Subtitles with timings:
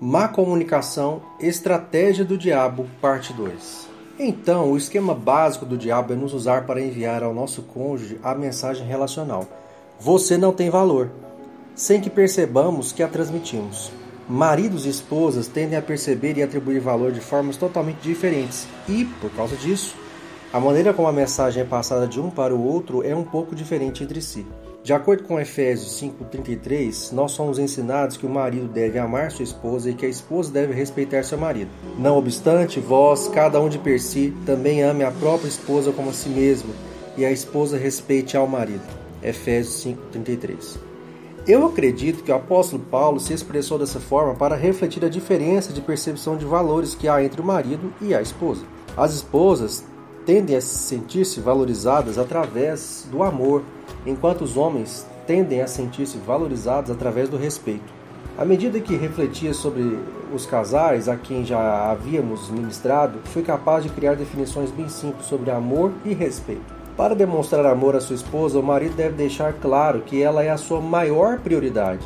[0.00, 3.88] Má comunicação, estratégia do diabo, parte 2.
[4.18, 8.34] Então, o esquema básico do diabo é nos usar para enviar ao nosso cônjuge a
[8.34, 9.46] mensagem relacional:
[10.00, 11.10] Você não tem valor,
[11.76, 13.92] sem que percebamos que a transmitimos.
[14.28, 19.30] Maridos e esposas tendem a perceber e atribuir valor de formas totalmente diferentes, e, por
[19.30, 19.94] causa disso,
[20.52, 23.54] a maneira como a mensagem é passada de um para o outro é um pouco
[23.54, 24.44] diferente entre si.
[24.84, 29.88] De acordo com Efésios 5:33, nós somos ensinados que o marido deve amar sua esposa
[29.88, 31.70] e que a esposa deve respeitar seu marido.
[31.98, 36.12] Não obstante, vós, cada um de per si, também ame a própria esposa como a
[36.12, 36.68] si mesmo,
[37.16, 38.82] e a esposa respeite ao marido.
[39.22, 40.78] Efésios 5:33.
[41.48, 45.80] Eu acredito que o apóstolo Paulo se expressou dessa forma para refletir a diferença de
[45.80, 48.66] percepção de valores que há entre o marido e a esposa.
[48.94, 49.82] As esposas
[50.26, 53.62] tendem a sentir-se valorizadas através do amor,
[54.06, 57.92] enquanto os homens tendem a sentir-se valorizados através do respeito.
[58.36, 59.98] À medida que refletia sobre
[60.34, 65.50] os casais a quem já havíamos ministrado, fui capaz de criar definições bem simples sobre
[65.50, 66.74] amor e respeito.
[66.96, 70.56] Para demonstrar amor à sua esposa, o marido deve deixar claro que ela é a
[70.56, 72.04] sua maior prioridade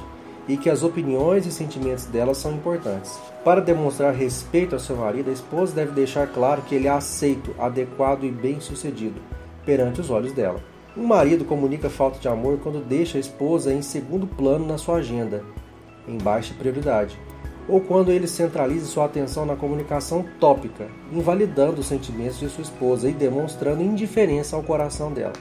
[0.48, 3.20] e que as opiniões e sentimentos dela são importantes.
[3.44, 7.54] Para demonstrar respeito ao seu marido, a esposa deve deixar claro que ele é aceito,
[7.58, 9.20] adequado e bem-sucedido
[9.64, 10.60] perante os olhos dela.
[10.96, 14.96] Um marido comunica falta de amor quando deixa a esposa em segundo plano na sua
[14.96, 15.44] agenda,
[16.08, 17.18] em baixa prioridade,
[17.68, 23.10] ou quando ele centraliza sua atenção na comunicação tópica, invalidando os sentimentos de sua esposa
[23.10, 25.34] e demonstrando indiferença ao coração dela.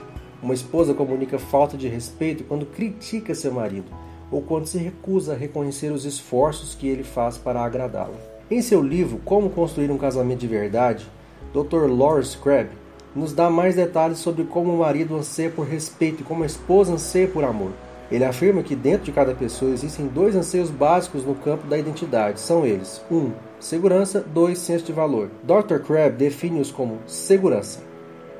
[0.43, 3.89] Uma esposa comunica falta de respeito quando critica seu marido,
[4.31, 8.15] ou quando se recusa a reconhecer os esforços que ele faz para agradá-la.
[8.49, 11.07] Em seu livro Como Construir um Casamento de Verdade,
[11.53, 11.87] Dr.
[11.89, 12.69] Lawrence Crabb
[13.15, 16.93] nos dá mais detalhes sobre como o marido anseia por respeito e como a esposa
[16.93, 17.71] anseia por amor.
[18.09, 22.39] Ele afirma que dentro de cada pessoa existem dois anseios básicos no campo da identidade.
[22.39, 23.15] São eles: 1.
[23.15, 24.57] Um, segurança, 2.
[24.57, 25.29] senso de valor.
[25.43, 25.79] Dr.
[25.85, 27.81] Crabb define-os como segurança,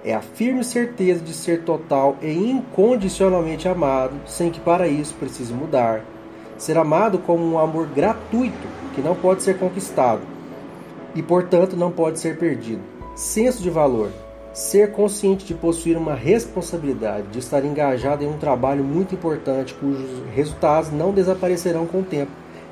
[0.08, 5.54] é a firme certeza de ser total e incondicionalmente amado, sem que para isso precise
[5.54, 6.02] mudar.
[6.58, 10.22] Ser amado como um amor gratuito, que não pode ser conquistado
[11.14, 12.82] e, portanto, não pode ser perdido.
[13.16, 14.10] Senso de valor.
[14.54, 20.10] Ser consciente de possuir uma responsabilidade, de estar engajado em um trabalho muito importante cujos
[20.34, 22.32] resultados não desaparecerão com o tempo,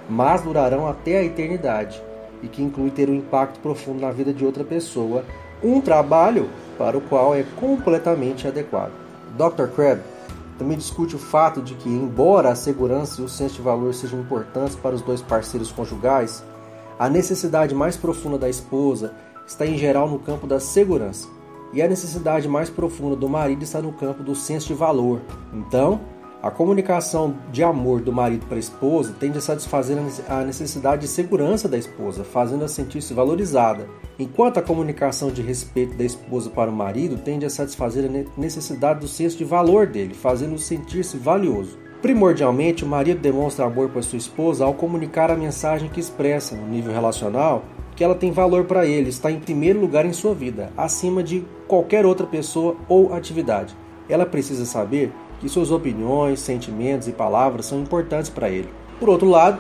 [0.10, 2.02] mas durarão até a eternidade
[2.42, 5.26] e que inclui ter um impacto profundo na vida de outra pessoa.
[5.64, 8.92] Um trabalho para o qual é completamente adequado.
[9.38, 9.68] Dr.
[9.76, 10.02] Crabb
[10.58, 14.20] também discute o fato de que, embora a segurança e o senso de valor sejam
[14.20, 16.44] importantes para os dois parceiros conjugais,
[16.98, 19.14] a necessidade mais profunda da esposa
[19.46, 21.28] está em geral no campo da segurança,
[21.74, 25.20] e a necessidade mais profunda do marido está no campo do senso de valor.
[25.54, 26.00] Então,
[26.46, 29.98] a comunicação de amor do marido para a esposa tende a satisfazer
[30.30, 33.88] a necessidade de segurança da esposa, fazendo-a sentir-se valorizada,
[34.20, 39.00] enquanto a comunicação de respeito da esposa para o marido tende a satisfazer a necessidade
[39.00, 41.80] do senso de valor dele, fazendo-o sentir-se valioso.
[42.00, 46.68] Primordialmente, o marido demonstra amor para sua esposa ao comunicar a mensagem que expressa, no
[46.68, 50.72] nível relacional, que ela tem valor para ele, está em primeiro lugar em sua vida,
[50.78, 53.76] acima de qualquer outra pessoa ou atividade.
[54.08, 58.70] Ela precisa saber que suas opiniões, sentimentos e palavras são importantes para ele.
[59.00, 59.60] Por outro lado,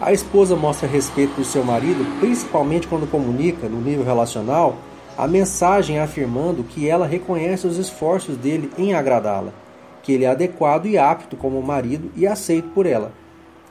[0.00, 4.76] a esposa mostra respeito por seu marido, principalmente quando comunica, no nível relacional,
[5.16, 9.52] a mensagem afirmando que ela reconhece os esforços dele em agradá-la,
[10.02, 13.12] que ele é adequado e apto como marido e aceito por ela.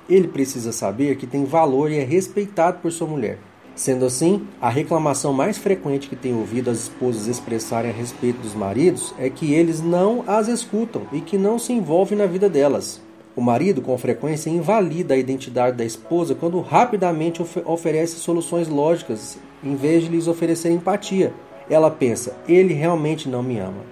[0.10, 3.38] Ele precisa saber que tem valor e é respeitado por sua mulher.
[3.76, 8.54] Sendo assim, a reclamação mais frequente que tem ouvido as esposas expressarem a respeito dos
[8.54, 13.02] maridos é que eles não as escutam e que não se envolvem na vida delas.
[13.34, 19.38] O marido, com frequência, invalida a identidade da esposa quando rapidamente of oferece soluções lógicas
[19.64, 21.34] em vez de lhes oferecer empatia.
[21.70, 23.86] Ela pensa: ele realmente não me ama.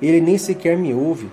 [0.00, 1.28] Ele nem sequer me ouve,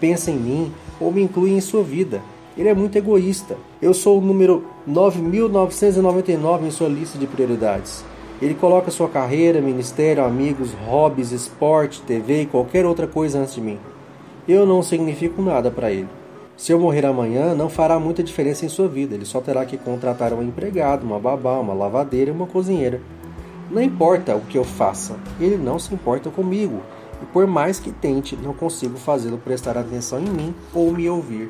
[0.00, 2.20] pensa em mim ou me inclui em sua vida.
[2.56, 3.56] Ele é muito egoísta.
[3.80, 8.04] Eu sou o número 9.999 em sua lista de prioridades.
[8.42, 13.60] Ele coloca sua carreira, ministério, amigos, hobbies, esporte, TV e qualquer outra coisa antes de
[13.60, 13.78] mim.
[14.48, 16.08] Eu não significo nada para ele.
[16.56, 19.14] Se eu morrer amanhã, não fará muita diferença em sua vida.
[19.14, 23.00] Ele só terá que contratar um empregado, uma babá, uma lavadeira e uma cozinheira.
[23.70, 26.82] Não importa o que eu faça, ele não se importa comigo.
[27.22, 31.48] E por mais que tente, não consigo fazê-lo prestar atenção em mim ou me ouvir.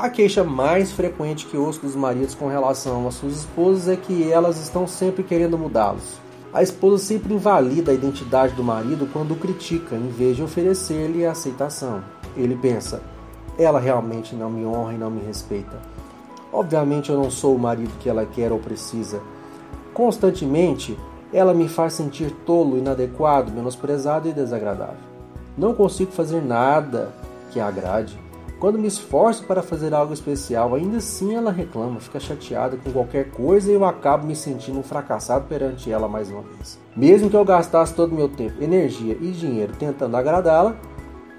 [0.00, 4.32] A queixa mais frequente que ouço dos maridos com relação às suas esposas é que
[4.32, 6.18] elas estão sempre querendo mudá-los.
[6.54, 11.26] A esposa sempre invalida a identidade do marido quando o critica, em vez de oferecer-lhe
[11.26, 12.02] aceitação.
[12.34, 13.02] Ele pensa:
[13.58, 15.78] ela realmente não me honra e não me respeita.
[16.50, 19.20] Obviamente eu não sou o marido que ela quer ou precisa.
[19.92, 20.98] Constantemente,
[21.30, 25.10] ela me faz sentir tolo, inadequado, menosprezado e desagradável.
[25.58, 27.12] Não consigo fazer nada
[27.50, 28.29] que a agrade.
[28.60, 33.30] Quando me esforço para fazer algo especial, ainda assim ela reclama, fica chateada com qualquer
[33.30, 36.78] coisa e eu acabo me sentindo um fracassado perante ela mais uma vez.
[36.94, 40.76] Mesmo que eu gastasse todo o meu tempo, energia e dinheiro tentando agradá-la,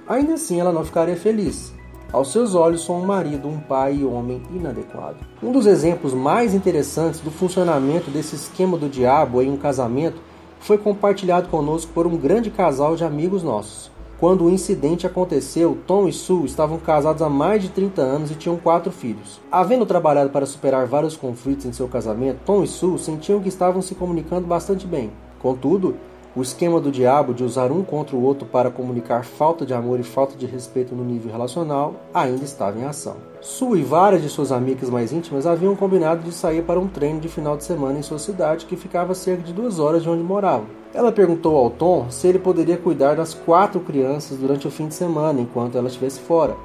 [0.09, 1.71] ainda assim ela não ficaria feliz.
[2.11, 5.17] Aos seus olhos, sou um marido, um pai e homem inadequado.
[5.43, 10.19] Um dos exemplos mais interessantes do funcionamento desse esquema do diabo em um casamento
[10.59, 13.91] foi compartilhado conosco por um grande casal de amigos nossos.
[14.21, 18.35] Quando o incidente aconteceu, Tom e Sue estavam casados há mais de 30 anos e
[18.35, 19.41] tinham quatro filhos.
[19.51, 23.81] Havendo trabalhado para superar vários conflitos em seu casamento, Tom e Sue sentiam que estavam
[23.81, 25.09] se comunicando bastante bem.
[25.39, 25.95] Contudo,
[26.33, 29.99] o esquema do diabo de usar um contra o outro para comunicar falta de amor
[29.99, 33.17] e falta de respeito no nível relacional ainda estava em ação.
[33.41, 37.19] Sue e várias de suas amigas mais íntimas haviam combinado de sair para um treino
[37.19, 40.09] de final de semana em sua cidade, que ficava a cerca de duas horas de
[40.09, 40.67] onde moravam.
[40.93, 44.93] Ela perguntou ao Tom se ele poderia cuidar das quatro crianças durante o fim de
[44.93, 46.55] semana enquanto ela estivesse fora.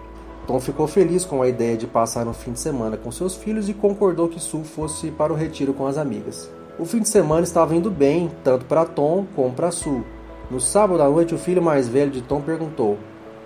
[0.46, 3.69] Tom ficou feliz com a ideia de passar um fim de semana com seus filhos
[3.69, 6.48] e concordou que Sue fosse para o retiro com as amigas.
[6.78, 10.05] O fim de semana estava indo bem, tanto para Tom como para Sue.
[10.50, 12.99] No sábado à noite, o filho mais velho de Tom perguntou: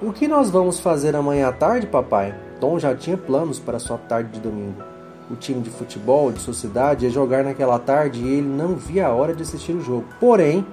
[0.03, 2.35] O que nós vamos fazer amanhã à tarde, papai?
[2.61, 4.83] Tom já tinha planos para sua tarde de domingo.
[5.31, 9.07] O time de futebol de sua cidade ia jogar naquela tarde e ele não via
[9.07, 10.07] a hora de assistir o jogo.
[10.19, 10.67] Porém,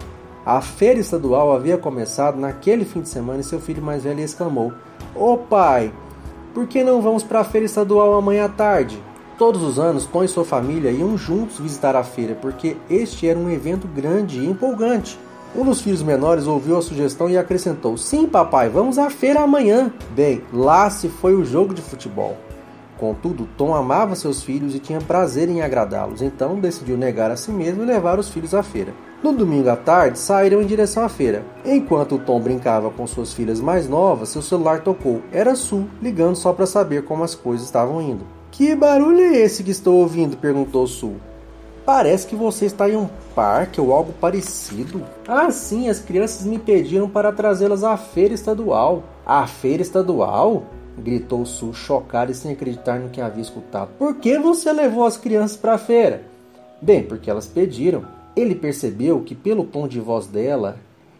[0.43, 4.73] a feira estadual havia começado naquele fim de semana e seu filho mais velho exclamou:
[5.15, 5.93] Ô oh, pai,
[6.55, 8.99] por que não vamos para a feira estadual amanhã à tarde?
[9.37, 13.37] Todos os anos, Tom e sua família iam juntos visitar a feira porque este era
[13.37, 15.19] um evento grande e empolgante.
[15.55, 19.93] Um dos filhos menores ouviu a sugestão e acrescentou: Sim, papai, vamos à feira amanhã.
[20.15, 22.35] Bem, lá se foi o jogo de futebol.
[22.97, 27.51] Contudo, Tom amava seus filhos e tinha prazer em agradá-los, então decidiu negar a si
[27.51, 28.91] mesmo e levar os filhos à feira.
[29.21, 31.45] No domingo à tarde, saíram em direção à feira.
[31.63, 35.21] Enquanto Tom brincava com suas filhas mais novas, seu celular tocou.
[35.31, 38.36] Era Sue, ligando só para saber como as coisas estavam indo.
[38.51, 40.37] Que barulho é esse que estou ouvindo?
[40.37, 41.17] perguntou Sul.
[41.85, 45.03] Parece que você está em um parque ou algo parecido.
[45.27, 49.03] Ah, sim, as crianças me pediram para trazê-las à feira estadual.
[49.25, 50.65] À feira estadual?
[50.97, 53.91] gritou Sul, chocado e sem acreditar no que havia escutado.
[53.97, 56.23] Por que você levou as crianças para a feira?
[56.81, 58.05] Bem, porque elas pediram.
[58.35, 60.77] Ele percebeu que, pelo tom de voz dela,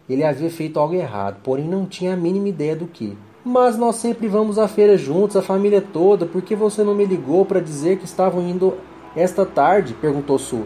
[0.08, 3.16] ele havia feito algo errado, porém não tinha a mínima ideia do que.
[3.50, 6.26] Mas nós sempre vamos à feira juntos, a família toda.
[6.26, 8.74] Por que você não me ligou para dizer que estavam indo
[9.16, 9.94] esta tarde?
[9.94, 10.64] perguntou Su.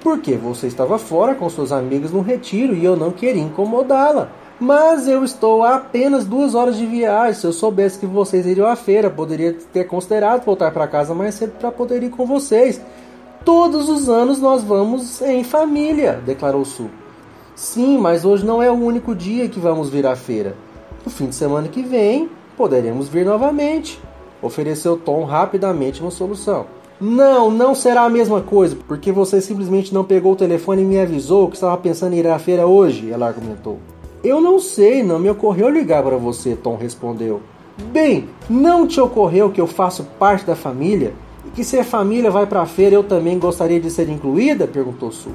[0.00, 4.30] Porque você estava fora com suas amigas no retiro e eu não queria incomodá-la.
[4.58, 7.34] Mas eu estou a apenas duas horas de viagem.
[7.34, 11.34] Se eu soubesse que vocês iriam à feira, poderia ter considerado voltar para casa mais
[11.34, 12.80] cedo para poder ir com vocês.
[13.44, 16.88] Todos os anos nós vamos em família, declarou Su.
[17.54, 20.56] Sim, mas hoje não é o único dia que vamos vir à feira.
[21.04, 24.00] No fim de semana que vem, poderemos vir novamente.
[24.40, 26.66] Ofereceu Tom rapidamente uma solução.
[27.00, 30.98] Não, não será a mesma coisa, porque você simplesmente não pegou o telefone e me
[30.98, 33.78] avisou que estava pensando em ir à feira hoje, ela argumentou.
[34.22, 37.42] Eu não sei, não me ocorreu ligar para você, Tom respondeu.
[37.92, 41.12] Bem, não te ocorreu que eu faço parte da família?
[41.44, 44.66] E que se a família vai para a feira eu também gostaria de ser incluída?
[44.66, 45.32] perguntou Sue.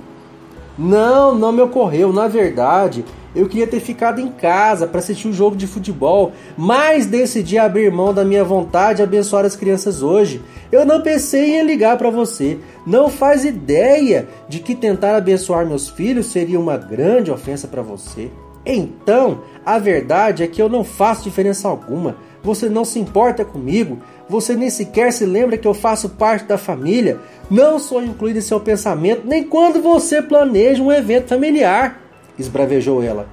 [0.77, 2.13] Não, não me ocorreu.
[2.13, 3.03] Na verdade,
[3.35, 7.57] eu queria ter ficado em casa para assistir o um jogo de futebol, mas decidi
[7.57, 10.41] abrir mão da minha vontade de abençoar as crianças hoje.
[10.71, 12.57] Eu não pensei em ligar para você.
[12.85, 18.31] Não faz ideia de que tentar abençoar meus filhos seria uma grande ofensa para você.
[18.65, 22.15] Então, a verdade é que eu não faço diferença alguma.
[22.43, 23.99] Você não se importa comigo.
[24.27, 27.19] Você nem sequer se lembra que eu faço parte da família.
[27.49, 33.27] Não sou incluído em seu pensamento nem quando você planeja um evento familiar esbravejou ela.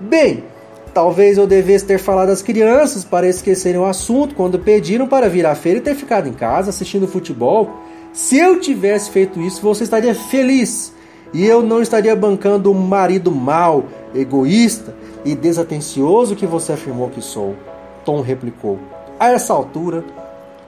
[0.00, 0.42] Bem,
[0.92, 5.46] talvez eu devesse ter falado às crianças para esquecerem o assunto quando pediram para vir
[5.46, 7.70] à feira e ter ficado em casa assistindo futebol.
[8.12, 10.92] Se eu tivesse feito isso, você estaria feliz.
[11.32, 17.22] E eu não estaria bancando um marido mau, egoísta e desatencioso que você afirmou que
[17.22, 17.54] sou.
[18.04, 18.78] Tom replicou.
[19.18, 20.04] A essa altura,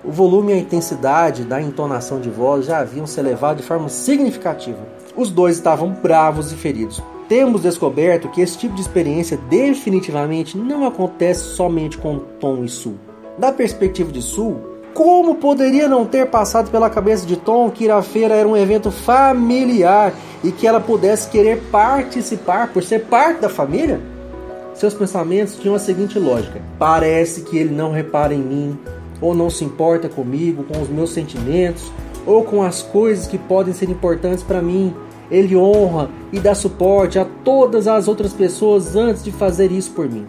[0.04, 3.88] o volume e a intensidade da entonação de voz já haviam se elevado de forma
[3.88, 4.80] significativa.
[5.16, 7.02] Os dois estavam bravos e feridos.
[7.28, 12.96] Temos descoberto que esse tipo de experiência definitivamente não acontece somente com Tom e Sul.
[13.38, 17.90] Da perspectiva de Sul, como poderia não ter passado pela cabeça de Tom que ir
[17.90, 20.12] à feira era um evento familiar
[20.42, 24.00] e que ela pudesse querer participar por ser parte da família?
[24.74, 28.78] Seus pensamentos tinham a seguinte lógica: parece que ele não repara em mim,
[29.20, 31.90] ou não se importa comigo, com os meus sentimentos
[32.26, 34.94] ou com as coisas que podem ser importantes para mim.
[35.30, 40.08] Ele honra e dá suporte a todas as outras pessoas antes de fazer isso por
[40.08, 40.26] mim.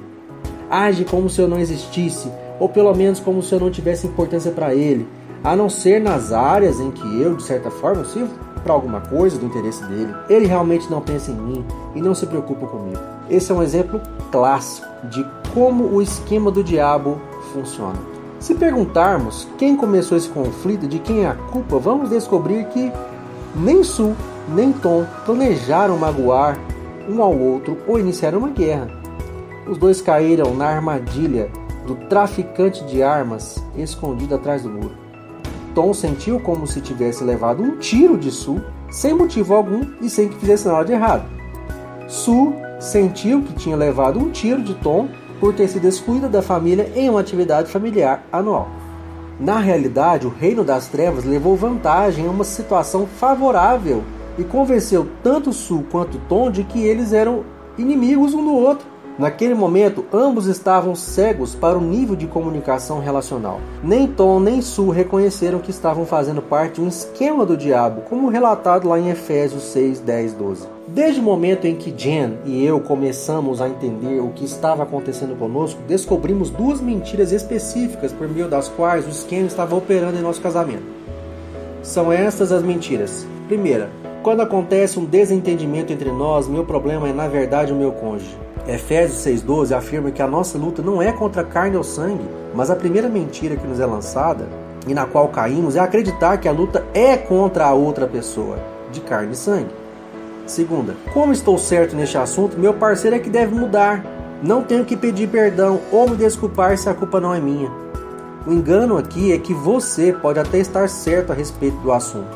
[0.69, 4.51] Age como se eu não existisse, ou pelo menos como se eu não tivesse importância
[4.51, 5.07] para ele,
[5.43, 9.37] a não ser nas áreas em que eu, de certa forma, sirvo para alguma coisa
[9.37, 10.13] do interesse dele.
[10.27, 12.99] Ele realmente não pensa em mim e não se preocupa comigo.
[13.29, 17.21] Esse é um exemplo clássico de como o esquema do diabo
[17.53, 17.99] funciona.
[18.39, 22.91] Se perguntarmos quem começou esse conflito, de quem é a culpa, vamos descobrir que
[23.55, 24.15] nem Su
[24.49, 26.57] nem Tom planejaram magoar
[27.07, 28.87] um ao outro ou iniciar uma guerra.
[29.67, 31.49] Os dois caíram na armadilha
[31.85, 35.04] do traficante de armas escondido atrás do muro.
[35.75, 40.29] Tom sentiu como se tivesse levado um tiro de Su sem motivo algum e sem
[40.29, 41.29] que fizesse nada de errado.
[42.07, 46.89] Su sentiu que tinha levado um tiro de Tom por ter se descuidado da família
[46.95, 48.69] em uma atividade familiar anual.
[49.37, 54.01] Na realidade, o Reino das Trevas levou vantagem em uma situação favorável
[54.37, 57.43] e convenceu tanto Su quanto Tom de que eles eram
[57.77, 58.87] inimigos um do outro.
[59.17, 63.61] Naquele momento, ambos estavam cegos para o nível de comunicação relacional.
[63.81, 68.27] Nem Tom nem Su reconheceram que estavam fazendo parte de um esquema do diabo, como
[68.27, 70.67] relatado lá em Efésios 6, 10, 12.
[70.87, 75.37] Desde o momento em que Jen e eu começamos a entender o que estava acontecendo
[75.39, 80.41] conosco, descobrimos duas mentiras específicas por meio das quais o esquema estava operando em nosso
[80.41, 80.83] casamento.
[81.81, 83.25] São estas as mentiras.
[83.47, 83.89] Primeira,
[84.21, 88.44] quando acontece um desentendimento entre nós, meu problema é na verdade o meu cônjuge.
[88.67, 92.75] Efésios 6,12 afirma que a nossa luta não é contra carne ou sangue, mas a
[92.75, 94.47] primeira mentira que nos é lançada
[94.87, 98.57] e na qual caímos é acreditar que a luta é contra a outra pessoa,
[98.91, 99.69] de carne e sangue.
[100.47, 104.03] Segunda, como estou certo neste assunto, meu parceiro é que deve mudar.
[104.41, 107.71] Não tenho que pedir perdão ou me desculpar se a culpa não é minha.
[108.47, 112.35] O engano aqui é que você pode até estar certo a respeito do assunto,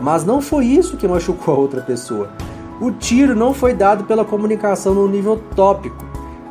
[0.00, 2.30] mas não foi isso que machucou a outra pessoa.
[2.80, 6.02] O tiro não foi dado pela comunicação no nível tópico,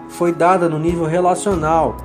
[0.10, 1.98] foi dada no nível relacional.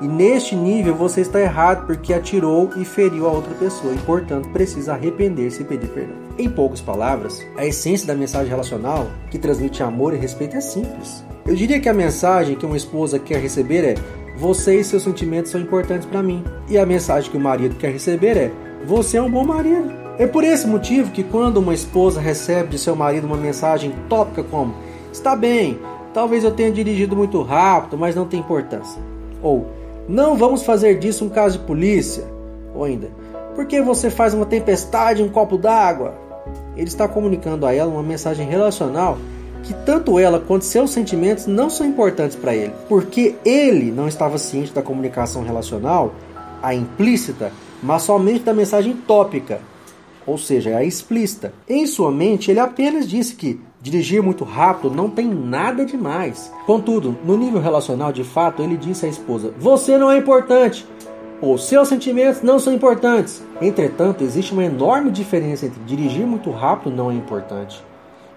[0.00, 4.48] E neste nível você está errado porque atirou e feriu a outra pessoa e, portanto,
[4.50, 6.16] precisa arrepender-se e pedir perdão.
[6.38, 11.24] Em poucas palavras, a essência da mensagem relacional, que transmite amor e respeito, é simples.
[11.46, 13.94] Eu diria que a mensagem que uma esposa quer receber é:
[14.36, 16.44] Você e seus sentimentos são importantes para mim.
[16.68, 18.52] E a mensagem que o marido quer receber é:
[18.86, 20.03] Você é um bom marido.
[20.16, 24.44] É por esse motivo que quando uma esposa recebe de seu marido uma mensagem tópica
[24.44, 24.72] como
[25.12, 25.76] está bem,
[26.12, 29.02] talvez eu tenha dirigido muito rápido, mas não tem importância.
[29.42, 29.66] Ou
[30.08, 32.24] não vamos fazer disso um caso de polícia.
[32.72, 33.08] Ou ainda,
[33.56, 36.14] por que você faz uma tempestade em um copo d'água?
[36.76, 39.18] Ele está comunicando a ela uma mensagem relacional
[39.64, 44.38] que tanto ela quanto seus sentimentos não são importantes para ele, porque ele não estava
[44.38, 46.12] ciente da comunicação relacional,
[46.62, 47.50] a implícita,
[47.82, 49.60] mas somente da mensagem tópica,
[50.26, 51.52] ou seja, é explícita.
[51.68, 56.52] Em sua mente, ele apenas disse que dirigir muito rápido não tem nada demais.
[56.66, 60.86] Contudo, no nível relacional, de fato, ele disse à esposa: Você não é importante.
[61.42, 63.42] Os seus sentimentos não são importantes.
[63.60, 67.82] Entretanto, existe uma enorme diferença entre dirigir muito rápido não é importante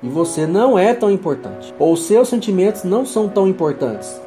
[0.02, 1.74] e você não é tão importante.
[1.80, 4.20] Ou seus sentimentos não são tão importantes.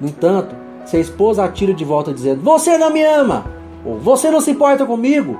[0.00, 0.54] No entanto,
[0.84, 3.44] se a esposa atira de volta dizendo: Você não me ama!
[3.84, 5.38] Ou Você não se importa comigo!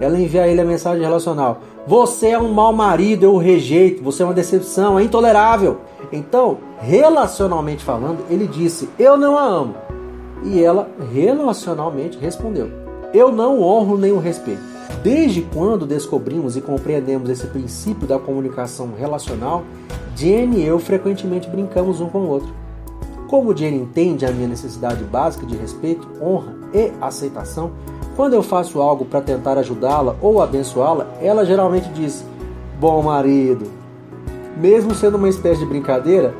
[0.00, 4.02] Ela envia a ele a mensagem relacional: Você é um mau marido, eu o rejeito,
[4.02, 5.78] você é uma decepção, é intolerável.
[6.12, 9.74] Então, relacionalmente falando, ele disse: Eu não a amo.
[10.44, 12.70] E ela relacionalmente respondeu:
[13.12, 14.76] Eu não honro nem o respeito.
[15.02, 19.64] Desde quando descobrimos e compreendemos esse princípio da comunicação relacional,
[20.14, 22.52] Jenny e eu frequentemente brincamos um com o outro.
[23.28, 27.72] Como Jenny entende a minha necessidade básica de respeito, honra e aceitação,
[28.16, 32.24] quando eu faço algo para tentar ajudá-la ou abençoá-la, ela geralmente diz:
[32.80, 33.70] Bom marido.
[34.56, 36.34] Mesmo sendo uma espécie de brincadeira,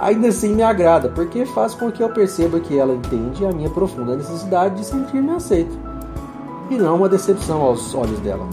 [0.00, 3.70] ainda assim me agrada, porque faz com que eu perceba que ela entende a minha
[3.70, 5.78] profunda necessidade de sentir-me aceito
[6.68, 8.46] e não uma decepção aos olhos dela.